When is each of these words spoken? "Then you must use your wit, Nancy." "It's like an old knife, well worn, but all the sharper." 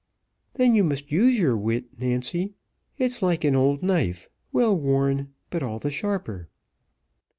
"Then 0.55 0.73
you 0.73 0.83
must 0.83 1.11
use 1.11 1.37
your 1.37 1.55
wit, 1.55 1.85
Nancy." 1.99 2.55
"It's 2.97 3.21
like 3.21 3.43
an 3.43 3.55
old 3.55 3.83
knife, 3.83 4.29
well 4.51 4.75
worn, 4.75 5.35
but 5.51 5.61
all 5.61 5.77
the 5.77 5.91
sharper." 5.91 6.49